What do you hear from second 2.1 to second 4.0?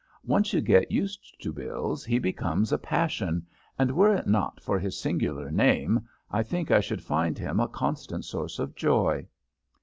becomes a passion, and